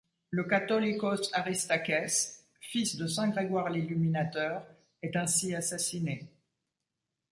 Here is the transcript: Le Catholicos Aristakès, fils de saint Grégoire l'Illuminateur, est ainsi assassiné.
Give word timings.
Le 0.31 0.45
Catholicos 0.45 1.29
Aristakès, 1.31 2.43
fils 2.59 2.95
de 2.95 3.05
saint 3.05 3.29
Grégoire 3.29 3.69
l'Illuminateur, 3.69 4.65
est 5.03 5.15
ainsi 5.15 5.53
assassiné. 5.53 6.25